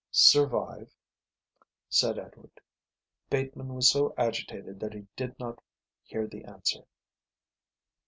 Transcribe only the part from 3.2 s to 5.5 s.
Bateman was so agitated that he did